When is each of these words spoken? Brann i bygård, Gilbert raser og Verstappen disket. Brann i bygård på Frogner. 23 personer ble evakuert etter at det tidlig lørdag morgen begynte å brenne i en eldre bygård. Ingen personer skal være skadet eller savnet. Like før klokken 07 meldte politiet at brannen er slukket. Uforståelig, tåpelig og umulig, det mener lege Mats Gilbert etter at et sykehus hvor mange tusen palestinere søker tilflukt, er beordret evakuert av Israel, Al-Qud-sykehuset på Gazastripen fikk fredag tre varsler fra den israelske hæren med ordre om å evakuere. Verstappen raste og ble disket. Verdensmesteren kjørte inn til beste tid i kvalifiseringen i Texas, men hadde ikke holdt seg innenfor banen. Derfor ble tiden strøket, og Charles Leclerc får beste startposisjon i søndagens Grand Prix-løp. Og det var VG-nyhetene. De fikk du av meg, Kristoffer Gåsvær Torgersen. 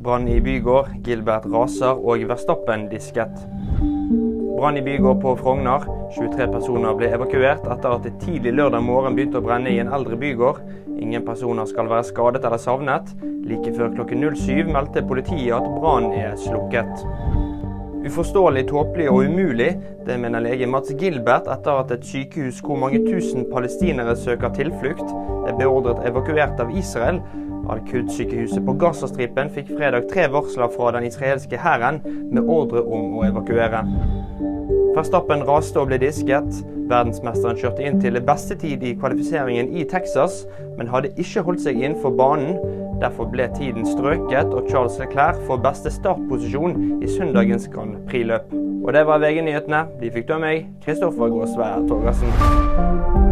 Brann 0.00 0.28
i 0.28 0.40
bygård, 0.40 0.86
Gilbert 1.04 1.44
raser 1.52 1.98
og 1.98 2.22
Verstappen 2.24 2.86
disket. 2.88 3.34
Brann 4.56 4.78
i 4.80 4.82
bygård 4.84 5.18
på 5.20 5.34
Frogner. 5.36 5.84
23 6.14 6.46
personer 6.54 6.94
ble 6.96 7.10
evakuert 7.12 7.66
etter 7.68 7.96
at 7.98 8.06
det 8.06 8.14
tidlig 8.22 8.54
lørdag 8.56 8.80
morgen 8.86 9.18
begynte 9.18 9.42
å 9.42 9.44
brenne 9.44 9.68
i 9.68 9.76
en 9.82 9.92
eldre 9.92 10.16
bygård. 10.16 10.62
Ingen 10.96 11.26
personer 11.26 11.68
skal 11.68 11.90
være 11.92 12.06
skadet 12.08 12.40
eller 12.48 12.62
savnet. 12.62 13.12
Like 13.44 13.74
før 13.76 13.92
klokken 13.98 14.24
07 14.40 14.72
meldte 14.72 15.04
politiet 15.04 15.52
at 15.58 15.68
brannen 15.76 16.16
er 16.16 16.32
slukket. 16.40 17.04
Uforståelig, 18.00 18.64
tåpelig 18.70 19.10
og 19.12 19.28
umulig, 19.28 19.74
det 20.06 20.16
mener 20.16 20.40
lege 20.40 20.70
Mats 20.70 20.94
Gilbert 20.96 21.50
etter 21.52 21.82
at 21.82 21.92
et 21.92 22.08
sykehus 22.08 22.62
hvor 22.64 22.80
mange 22.80 23.02
tusen 23.04 23.44
palestinere 23.52 24.16
søker 24.16 24.56
tilflukt, 24.56 25.12
er 25.44 25.60
beordret 25.60 26.00
evakuert 26.08 26.64
av 26.64 26.72
Israel, 26.72 27.20
Al-Qud-sykehuset 27.70 28.64
på 28.66 28.74
Gazastripen 28.80 29.52
fikk 29.54 29.72
fredag 29.76 30.08
tre 30.10 30.26
varsler 30.32 30.70
fra 30.74 30.92
den 30.96 31.06
israelske 31.08 31.60
hæren 31.60 32.02
med 32.30 32.42
ordre 32.44 32.82
om 32.82 33.18
å 33.20 33.24
evakuere. 33.28 33.84
Verstappen 34.96 35.44
raste 35.46 35.78
og 35.80 35.90
ble 35.90 36.00
disket. 36.02 36.62
Verdensmesteren 36.90 37.58
kjørte 37.60 37.84
inn 37.86 38.00
til 38.02 38.18
beste 38.26 38.56
tid 38.58 38.82
i 38.82 38.96
kvalifiseringen 38.98 39.70
i 39.78 39.84
Texas, 39.88 40.42
men 40.78 40.90
hadde 40.90 41.12
ikke 41.14 41.44
holdt 41.46 41.62
seg 41.62 41.78
innenfor 41.78 42.16
banen. 42.18 42.58
Derfor 43.00 43.30
ble 43.30 43.46
tiden 43.54 43.86
strøket, 43.86 44.50
og 44.50 44.66
Charles 44.68 44.98
Leclerc 45.00 45.38
får 45.46 45.62
beste 45.64 45.94
startposisjon 45.94 46.76
i 47.00 47.14
søndagens 47.14 47.70
Grand 47.72 47.96
Prix-løp. 48.10 48.52
Og 48.84 48.92
det 48.96 49.06
var 49.06 49.22
VG-nyhetene. 49.22 49.86
De 50.02 50.12
fikk 50.12 50.28
du 50.28 50.36
av 50.36 50.44
meg, 50.44 50.68
Kristoffer 50.84 51.32
Gåsvær 51.32 51.84
Torgersen. 51.88 53.29